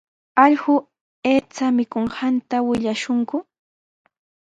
[0.43, 0.73] Allqu
[1.31, 3.37] aycha mikunqanta willashunku.